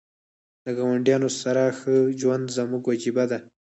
د 0.63 0.65
ګاونډیانو 0.77 1.29
سره 1.41 1.63
ښه 1.79 1.93
ژوند 2.19 2.45
زموږ 2.57 2.83
وجیبه 2.85 3.23
ده. 3.31 3.39